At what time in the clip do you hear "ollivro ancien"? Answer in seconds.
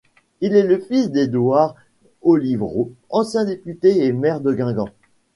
2.23-3.45